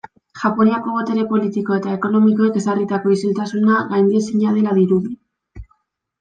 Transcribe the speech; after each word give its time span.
Japoniako 0.43 0.93
botere 0.95 1.25
politiko 1.33 1.77
eta 1.81 1.93
ekonomikoek 1.97 2.57
ezarritako 2.63 3.13
isiltasuna 3.17 3.77
gaindiezina 3.93 4.57
dela 4.59 4.77
dirudi. 4.81 5.15